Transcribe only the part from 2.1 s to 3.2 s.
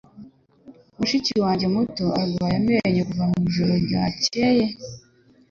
arwaye amenyo